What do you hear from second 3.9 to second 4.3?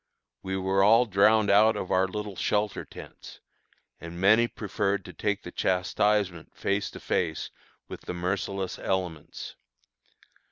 and